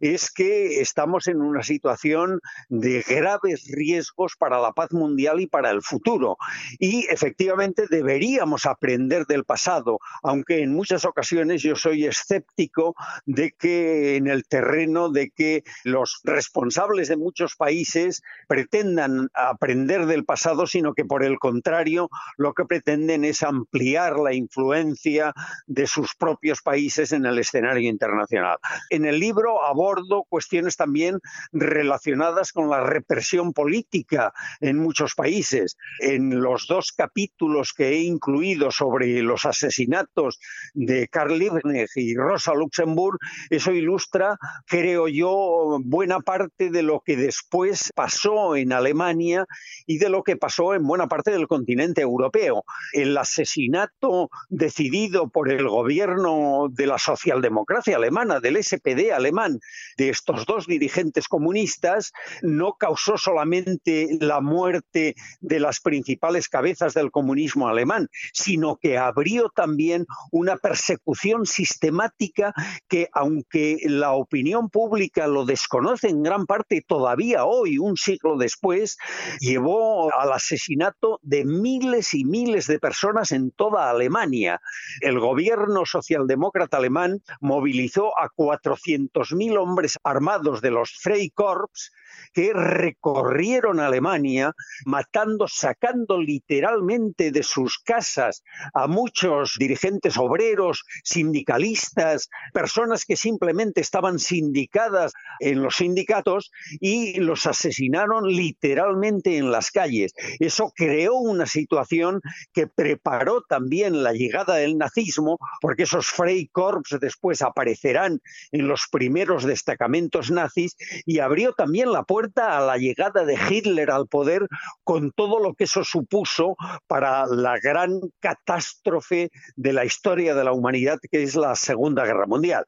es 0.00 0.30
que 0.30 0.80
estamos 0.80 1.28
en 1.28 1.40
una 1.40 1.62
situación 1.62 2.40
de 2.68 3.04
graves 3.06 3.68
riesgos 3.72 4.34
para 4.38 4.60
la 4.60 4.72
paz 4.72 4.92
mundial 4.92 5.40
y 5.40 5.46
para 5.46 5.70
el 5.70 5.82
futuro. 5.82 6.36
Y 6.78 7.06
efectivamente 7.08 7.84
deberíamos 7.88 8.66
aprender 8.66 9.26
del 9.26 9.44
pasado, 9.44 9.98
aunque 10.22 10.62
en 10.62 10.74
muchas 10.74 11.04
ocasiones 11.04 11.62
yo 11.62 11.76
soy 11.76 12.06
escéptico 12.06 12.94
de 13.24 13.52
que 13.52 14.16
en 14.16 14.26
el 14.26 14.44
terreno 14.46 14.95
de 15.10 15.30
que 15.30 15.62
los 15.84 16.20
responsables 16.24 17.08
de 17.08 17.16
muchos 17.16 17.56
países 17.56 18.22
pretendan 18.48 19.28
aprender 19.34 20.06
del 20.06 20.24
pasado, 20.24 20.66
sino 20.66 20.94
que 20.94 21.04
por 21.04 21.22
el 21.22 21.38
contrario 21.38 22.08
lo 22.36 22.54
que 22.54 22.64
pretenden 22.64 23.24
es 23.24 23.42
ampliar 23.42 24.18
la 24.18 24.32
influencia 24.34 25.34
de 25.66 25.86
sus 25.86 26.14
propios 26.14 26.62
países 26.62 27.12
en 27.12 27.26
el 27.26 27.38
escenario 27.38 27.88
internacional. 27.88 28.58
En 28.90 29.04
el 29.04 29.20
libro 29.20 29.64
abordo 29.64 30.24
cuestiones 30.28 30.76
también 30.76 31.20
relacionadas 31.52 32.52
con 32.52 32.70
la 32.70 32.80
represión 32.80 33.52
política 33.52 34.32
en 34.60 34.78
muchos 34.78 35.14
países. 35.14 35.76
En 36.00 36.40
los 36.40 36.66
dos 36.66 36.92
capítulos 36.92 37.72
que 37.72 37.88
he 37.88 38.02
incluido 38.02 38.70
sobre 38.70 39.22
los 39.22 39.44
asesinatos 39.44 40.38
de 40.74 41.08
Karl 41.08 41.38
Liebknecht 41.38 41.96
y 41.96 42.14
Rosa 42.14 42.54
Luxemburg, 42.54 43.18
eso 43.50 43.72
ilustra, 43.72 44.38
creo 44.86 45.08
yo, 45.08 45.80
buena 45.82 46.20
parte 46.20 46.70
de 46.70 46.84
lo 46.84 47.02
que 47.04 47.16
después 47.16 47.90
pasó 47.96 48.54
en 48.54 48.72
Alemania 48.72 49.44
y 49.84 49.98
de 49.98 50.08
lo 50.08 50.22
que 50.22 50.36
pasó 50.36 50.74
en 50.74 50.86
buena 50.86 51.08
parte 51.08 51.32
del 51.32 51.48
continente 51.48 52.02
europeo. 52.02 52.62
El 52.92 53.18
asesinato 53.18 54.30
decidido 54.48 55.28
por 55.28 55.50
el 55.50 55.68
gobierno 55.68 56.68
de 56.70 56.86
la 56.86 56.98
socialdemocracia 56.98 57.96
alemana, 57.96 58.38
del 58.38 58.62
SPD 58.62 59.10
alemán, 59.12 59.58
de 59.98 60.10
estos 60.10 60.46
dos 60.46 60.68
dirigentes 60.68 61.26
comunistas, 61.26 62.12
no 62.42 62.74
causó 62.74 63.18
solamente 63.18 64.06
la 64.20 64.40
muerte 64.40 65.16
de 65.40 65.58
las 65.58 65.80
principales 65.80 66.48
cabezas 66.48 66.94
del 66.94 67.10
comunismo 67.10 67.66
alemán, 67.66 68.06
sino 68.32 68.76
que 68.76 68.98
abrió 68.98 69.50
también 69.52 70.06
una 70.30 70.58
persecución 70.58 71.44
sistemática 71.44 72.54
que, 72.86 73.08
aunque 73.12 73.78
la 73.86 74.12
opinión 74.12 74.70
pública 74.76 75.26
lo 75.26 75.46
desconoce 75.46 76.10
en 76.10 76.22
gran 76.22 76.44
parte 76.44 76.84
todavía 76.86 77.46
hoy, 77.46 77.78
un 77.78 77.96
siglo 77.96 78.36
después, 78.36 78.98
llevó 79.40 80.14
al 80.14 80.30
asesinato 80.34 81.18
de 81.22 81.46
miles 81.46 82.12
y 82.12 82.26
miles 82.26 82.66
de 82.66 82.78
personas 82.78 83.32
en 83.32 83.52
toda 83.52 83.88
Alemania. 83.88 84.60
El 85.00 85.18
gobierno 85.18 85.86
socialdemócrata 85.86 86.76
alemán 86.76 87.22
movilizó 87.40 88.12
a 88.18 88.28
400.000 88.28 89.58
hombres 89.58 89.96
armados 90.04 90.60
de 90.60 90.72
los 90.72 90.90
Freikorps 91.00 91.90
que 92.34 92.52
recorrieron 92.52 93.80
Alemania 93.80 94.52
matando, 94.84 95.48
sacando 95.48 96.20
literalmente 96.20 97.30
de 97.30 97.42
sus 97.42 97.78
casas 97.78 98.42
a 98.74 98.86
muchos 98.88 99.56
dirigentes 99.58 100.18
obreros, 100.18 100.84
sindicalistas, 101.02 102.28
personas 102.52 103.06
que 103.06 103.16
simplemente 103.16 103.80
estaban 103.80 104.18
sindicados 104.18 104.65
implicadas 104.66 105.12
en 105.40 105.62
los 105.62 105.76
sindicatos 105.76 106.50
y 106.80 107.20
los 107.20 107.46
asesinaron 107.46 108.24
literalmente 108.26 109.36
en 109.36 109.50
las 109.50 109.70
calles. 109.70 110.12
Eso 110.40 110.72
creó 110.74 111.14
una 111.14 111.46
situación 111.46 112.20
que 112.52 112.66
preparó 112.66 113.42
también 113.42 114.02
la 114.02 114.12
llegada 114.12 114.56
del 114.56 114.78
nazismo, 114.78 115.38
porque 115.60 115.84
esos 115.84 116.06
Freikorps 116.06 116.98
después 117.00 117.42
aparecerán 117.42 118.20
en 118.52 118.68
los 118.68 118.88
primeros 118.90 119.44
destacamentos 119.44 120.30
nazis 120.30 120.76
y 121.04 121.20
abrió 121.20 121.52
también 121.52 121.92
la 121.92 122.02
puerta 122.02 122.56
a 122.56 122.60
la 122.60 122.76
llegada 122.76 123.24
de 123.24 123.38
Hitler 123.48 123.90
al 123.90 124.08
poder 124.08 124.46
con 124.84 125.12
todo 125.12 125.40
lo 125.40 125.54
que 125.54 125.64
eso 125.64 125.84
supuso 125.84 126.56
para 126.86 127.26
la 127.26 127.58
gran 127.58 128.00
catástrofe 128.20 129.30
de 129.56 129.72
la 129.72 129.84
historia 129.84 130.34
de 130.34 130.44
la 130.44 130.52
humanidad 130.52 130.98
que 131.10 131.22
es 131.22 131.36
la 131.36 131.54
Segunda 131.54 132.04
Guerra 132.04 132.26
Mundial. 132.26 132.64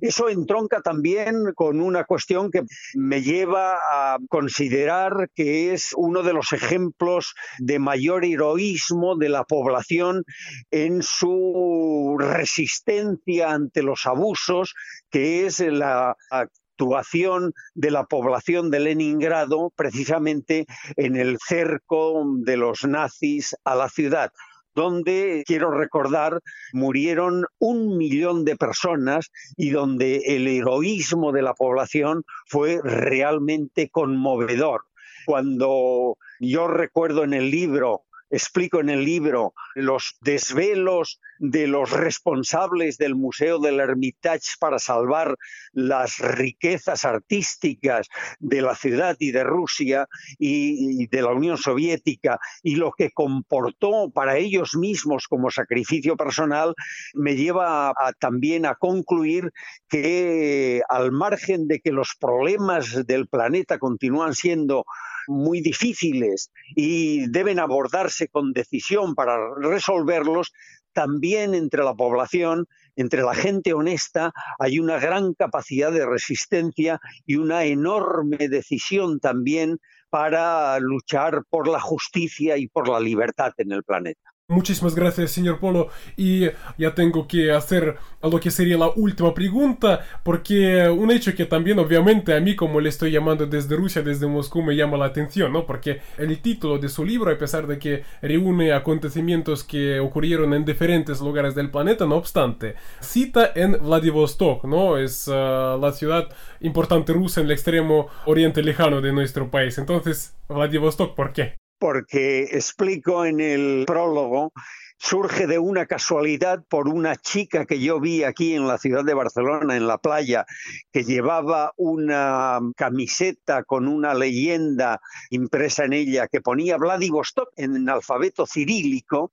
Eso 0.00 0.28
entronca 0.28 0.80
también 0.80 1.37
con 1.54 1.80
una 1.80 2.04
cuestión 2.04 2.50
que 2.50 2.62
me 2.94 3.22
lleva 3.22 3.74
a 3.90 4.18
considerar 4.28 5.30
que 5.34 5.72
es 5.72 5.92
uno 5.96 6.22
de 6.22 6.32
los 6.32 6.52
ejemplos 6.52 7.34
de 7.58 7.78
mayor 7.78 8.24
heroísmo 8.24 9.16
de 9.16 9.28
la 9.28 9.44
población 9.44 10.24
en 10.70 11.02
su 11.02 12.16
resistencia 12.18 13.50
ante 13.50 13.82
los 13.82 14.06
abusos, 14.06 14.74
que 15.10 15.46
es 15.46 15.60
la 15.60 16.16
actuación 16.30 17.52
de 17.74 17.90
la 17.90 18.04
población 18.04 18.70
de 18.70 18.80
Leningrado 18.80 19.72
precisamente 19.74 20.66
en 20.96 21.16
el 21.16 21.38
cerco 21.44 22.24
de 22.38 22.56
los 22.56 22.84
nazis 22.84 23.56
a 23.64 23.74
la 23.74 23.88
ciudad 23.88 24.32
donde, 24.74 25.42
quiero 25.46 25.70
recordar, 25.70 26.40
murieron 26.72 27.44
un 27.58 27.96
millón 27.96 28.44
de 28.44 28.56
personas 28.56 29.30
y 29.56 29.70
donde 29.70 30.22
el 30.26 30.46
heroísmo 30.46 31.32
de 31.32 31.42
la 31.42 31.54
población 31.54 32.24
fue 32.46 32.80
realmente 32.82 33.88
conmovedor. 33.90 34.82
Cuando 35.26 36.16
yo 36.40 36.68
recuerdo 36.68 37.24
en 37.24 37.34
el 37.34 37.50
libro 37.50 38.02
explico 38.30 38.80
en 38.80 38.90
el 38.90 39.04
libro 39.04 39.54
los 39.74 40.16
desvelos 40.20 41.20
de 41.38 41.66
los 41.66 41.90
responsables 41.90 42.98
del 42.98 43.14
Museo 43.14 43.58
del 43.58 43.80
Hermitage 43.80 44.56
para 44.58 44.78
salvar 44.78 45.36
las 45.72 46.18
riquezas 46.18 47.04
artísticas 47.04 48.08
de 48.38 48.62
la 48.62 48.74
ciudad 48.74 49.16
y 49.18 49.30
de 49.30 49.44
Rusia 49.44 50.06
y, 50.38 51.06
de 51.06 51.22
la 51.22 51.32
Unión 51.32 51.56
Soviética 51.56 52.38
y 52.62 52.76
lo 52.76 52.92
que 52.92 53.10
comportó 53.10 54.10
para 54.10 54.36
ellos 54.36 54.74
mismos 54.74 55.26
como 55.28 55.50
sacrificio 55.50 56.16
personal, 56.16 56.74
me 57.14 57.36
lleva 57.36 57.94
también 58.18 58.66
a 58.66 58.74
concluir 58.74 59.52
que 59.88 60.82
al 60.88 61.12
margen 61.12 61.68
de 61.68 61.80
que 61.80 61.92
los 61.92 62.14
problemas 62.18 63.06
del 63.06 63.28
planeta 63.28 63.78
continúan 63.78 64.34
siendo 64.34 64.84
muy 65.28 65.60
difíciles 65.60 66.50
y 66.74 67.28
deben 67.30 67.58
abordarse 67.58 68.28
con 68.28 68.52
decisión 68.52 69.14
para 69.14 69.38
resolverlos, 69.60 70.52
también 70.92 71.54
entre 71.54 71.84
la 71.84 71.94
población, 71.94 72.66
entre 72.96 73.22
la 73.22 73.34
gente 73.34 73.72
honesta, 73.72 74.32
hay 74.58 74.80
una 74.80 74.98
gran 74.98 75.34
capacidad 75.34 75.92
de 75.92 76.04
resistencia 76.04 76.98
y 77.24 77.36
una 77.36 77.64
enorme 77.64 78.48
decisión 78.48 79.20
también 79.20 79.78
para 80.10 80.78
luchar 80.80 81.44
por 81.48 81.68
la 81.68 81.80
justicia 81.80 82.56
y 82.56 82.66
por 82.66 82.88
la 82.88 82.98
libertad 82.98 83.52
en 83.58 83.72
el 83.72 83.84
planeta. 83.84 84.30
Muchísimas 84.50 84.94
gracias, 84.94 85.32
señor 85.32 85.60
Polo. 85.60 85.88
Y 86.16 86.46
ya 86.78 86.94
tengo 86.94 87.28
que 87.28 87.52
hacer 87.52 87.98
lo 88.22 88.40
que 88.40 88.50
sería 88.50 88.78
la 88.78 88.88
última 88.96 89.34
pregunta, 89.34 90.00
porque 90.22 90.88
un 90.88 91.10
hecho 91.10 91.34
que 91.34 91.44
también 91.44 91.78
obviamente 91.78 92.34
a 92.34 92.40
mí, 92.40 92.56
como 92.56 92.80
le 92.80 92.88
estoy 92.88 93.10
llamando 93.10 93.44
desde 93.46 93.76
Rusia, 93.76 94.00
desde 94.00 94.26
Moscú, 94.26 94.62
me 94.62 94.74
llama 94.74 94.96
la 94.96 95.04
atención, 95.04 95.52
¿no? 95.52 95.66
Porque 95.66 96.00
el 96.16 96.40
título 96.40 96.78
de 96.78 96.88
su 96.88 97.04
libro, 97.04 97.30
a 97.30 97.36
pesar 97.36 97.66
de 97.66 97.78
que 97.78 98.04
reúne 98.22 98.72
acontecimientos 98.72 99.64
que 99.64 100.00
ocurrieron 100.00 100.54
en 100.54 100.64
diferentes 100.64 101.20
lugares 101.20 101.54
del 101.54 101.70
planeta, 101.70 102.06
no 102.06 102.16
obstante, 102.16 102.74
cita 103.00 103.52
en 103.54 103.72
Vladivostok, 103.72 104.64
¿no? 104.64 104.96
Es 104.96 105.28
ah, 105.30 105.76
la 105.78 105.92
ciudad 105.92 106.26
importante 106.60 107.12
rusa 107.12 107.40
en 107.40 107.48
el 107.48 107.52
extremo 107.52 108.08
oriente 108.24 108.62
lejano 108.62 109.02
de 109.02 109.12
nuestro 109.12 109.50
país. 109.50 109.76
Entonces, 109.76 110.34
Vladivostok, 110.48 111.14
¿por 111.14 111.34
qué? 111.34 111.58
Porque 111.78 112.42
explico 112.52 113.24
en 113.24 113.40
el 113.40 113.84
prólogo 113.86 114.52
surge 114.98 115.46
de 115.46 115.58
una 115.58 115.86
casualidad 115.86 116.64
por 116.68 116.88
una 116.88 117.14
chica 117.16 117.66
que 117.66 117.78
yo 117.80 118.00
vi 118.00 118.24
aquí 118.24 118.54
en 118.54 118.66
la 118.66 118.78
ciudad 118.78 119.04
de 119.04 119.14
Barcelona, 119.14 119.76
en 119.76 119.86
la 119.86 119.98
playa, 119.98 120.44
que 120.92 121.04
llevaba 121.04 121.72
una 121.76 122.58
camiseta 122.76 123.62
con 123.62 123.86
una 123.86 124.12
leyenda 124.14 125.00
impresa 125.30 125.84
en 125.84 125.92
ella 125.92 126.26
que 126.26 126.40
ponía 126.40 126.76
Vladivostok 126.76 127.50
en 127.56 127.88
alfabeto 127.88 128.44
cirílico 128.44 129.30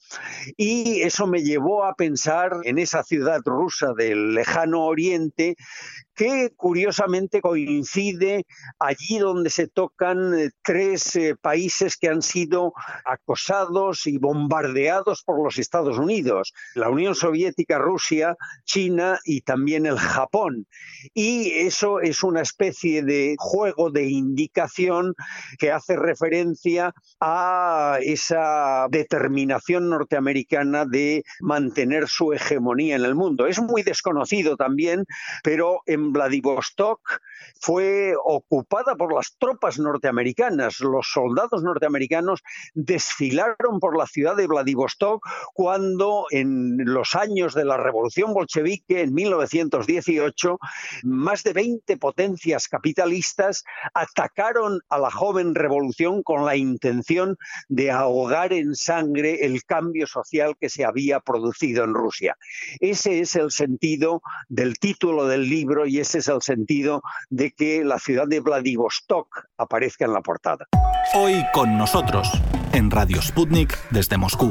y 0.56 1.02
eso 1.02 1.26
me 1.26 1.42
llevó 1.42 1.84
a 1.84 1.96
pensar 1.96 2.58
en 2.64 2.78
esa 2.78 3.04
ciudad 3.04 3.42
rusa 3.44 3.94
del 3.94 4.36
lejano 4.36 4.86
oriente 4.86 5.56
que 6.16 6.52
curiosamente 6.56 7.42
coincide 7.42 8.46
allí 8.80 9.20
donde 9.20 9.50
se 9.50 9.68
tocan 9.68 10.34
eh, 10.34 10.50
tres 10.64 11.16
eh, 11.16 11.36
países 11.40 11.98
que 11.98 12.10
han 12.10 12.22
sido 12.22 12.74
acosados 13.04 14.08
y 14.08 14.18
bombardeados 14.18 15.24
por 15.24 15.44
los 15.44 15.60
Estados 15.60 15.98
Unidos, 15.98 16.54
la 16.74 16.90
Unión 16.90 17.16
Soviética, 17.16 17.78
Rusia, 17.78 18.36
China 18.64 19.20
y 19.26 19.42
también 19.42 19.86
el 19.86 19.98
Japón. 19.98 20.68
Y 21.14 21.52
eso 21.52 22.00
es 22.00 22.24
una 22.24 22.42
especie 22.42 23.04
de 23.04 23.36
juego 23.38 23.92
de 23.92 24.06
indicación 24.06 25.14
que 25.60 25.72
hace 25.72 25.96
referencia 25.96 26.94
a 27.20 27.98
esa 28.02 28.88
determinación 28.90 29.90
norteamericana 29.90 30.86
de 30.86 31.24
mantener 31.42 32.08
su 32.08 32.34
hegemonía 32.34 32.96
en 32.96 33.06
el 33.06 33.16
mundo. 33.16 33.48
Es 33.48 33.62
muy 33.62 33.84
desconocido 33.84 34.56
también, 34.56 35.06
pero 35.44 35.82
en 35.86 36.05
Vladivostok 36.14 37.00
fue 37.60 38.14
ocupada 38.24 38.96
por 38.96 39.14
las 39.14 39.36
tropas 39.38 39.80
norteamericanas. 39.80 40.80
Los 40.80 41.08
soldados 41.12 41.64
norteamericanos 41.64 42.42
desfilaron 42.74 43.80
por 43.80 43.98
la 43.98 44.08
ciudad 44.08 44.36
de 44.36 44.48
Vladivostok 44.48 45.26
cuando 45.54 46.26
en 46.32 46.78
los 46.86 47.16
años 47.16 47.54
de 47.54 47.66
la 47.66 47.78
Revolución 47.78 48.34
Bolchevique, 48.34 49.02
en 49.02 49.14
1918, 49.14 50.58
más 51.04 51.44
de 51.44 51.54
20 51.54 51.98
potencias 51.98 52.68
capitalistas 52.68 53.64
atacaron 53.94 54.80
a 54.90 54.98
la 54.98 55.12
joven 55.12 55.56
revolución 55.56 56.24
con 56.24 56.46
la 56.46 56.56
intención 56.56 57.38
de 57.68 57.92
ahogar 57.92 58.54
en 58.54 58.76
sangre 58.76 59.46
el 59.46 59.64
cambio 59.64 60.08
social 60.08 60.56
que 60.60 60.70
se 60.70 60.86
había 60.86 61.20
producido 61.20 61.84
en 61.84 61.94
Rusia. 61.94 62.38
Ese 62.80 63.20
es 63.20 63.36
el 63.36 63.52
sentido 63.52 64.22
del 64.50 64.78
título 64.80 65.28
del 65.28 65.50
libro 65.50 65.86
y 65.96 66.00
ese 66.02 66.18
es 66.18 66.28
el 66.28 66.42
sentido 66.42 67.02
de 67.30 67.52
que 67.52 67.86
la 67.86 68.00
ciudad 68.00 68.28
de 68.28 68.42
Vladivostok 68.42 69.48
aparezca 69.58 70.04
en 70.04 70.12
la 70.12 70.22
portada. 70.22 70.68
Hoy 71.14 71.42
con 71.54 71.78
nosotros, 71.78 72.30
en 72.74 72.92
Radio 72.92 73.22
Sputnik 73.22 73.78
desde 73.92 74.18
Moscú. 74.18 74.50